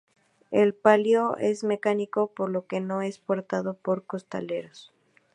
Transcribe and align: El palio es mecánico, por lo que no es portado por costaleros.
El 0.49 0.73
palio 0.73 1.37
es 1.37 1.63
mecánico, 1.63 2.25
por 2.33 2.49
lo 2.49 2.65
que 2.65 2.79
no 2.79 3.03
es 3.03 3.19
portado 3.19 3.75
por 3.77 4.07
costaleros. 4.07 4.91